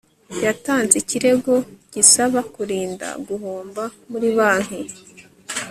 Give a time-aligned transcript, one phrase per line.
[0.45, 1.53] yatanze ikirego
[1.93, 4.79] gisaba kurinda guhomba muri banki